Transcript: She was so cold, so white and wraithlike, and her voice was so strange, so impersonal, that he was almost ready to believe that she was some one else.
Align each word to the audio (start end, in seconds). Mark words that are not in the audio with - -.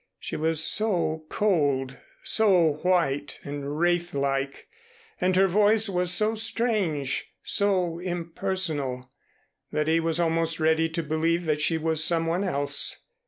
She 0.17 0.35
was 0.35 0.63
so 0.63 1.25
cold, 1.29 1.95
so 2.23 2.73
white 2.81 3.39
and 3.43 3.65
wraithlike, 3.77 4.67
and 5.21 5.35
her 5.35 5.45
voice 5.45 5.89
was 5.89 6.11
so 6.11 6.33
strange, 6.33 7.27
so 7.43 7.99
impersonal, 7.99 9.11
that 9.71 9.87
he 9.87 9.99
was 9.99 10.19
almost 10.19 10.59
ready 10.59 10.89
to 10.89 11.03
believe 11.03 11.45
that 11.45 11.61
she 11.61 11.77
was 11.77 12.03
some 12.03 12.25
one 12.25 12.43
else. 12.43 13.05